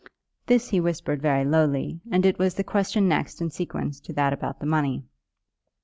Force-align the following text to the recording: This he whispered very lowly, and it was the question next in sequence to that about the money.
This 0.47 0.69
he 0.69 0.79
whispered 0.79 1.21
very 1.21 1.45
lowly, 1.45 1.99
and 2.09 2.25
it 2.25 2.39
was 2.39 2.55
the 2.55 2.63
question 2.63 3.07
next 3.07 3.39
in 3.39 3.51
sequence 3.51 3.99
to 3.99 4.13
that 4.13 4.33
about 4.33 4.59
the 4.59 4.65
money. 4.65 5.05